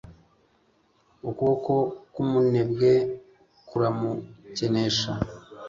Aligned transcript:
ukuboko 1.29 1.73
k'umunebwe 2.13 2.91
kuramukenesha 3.67 5.11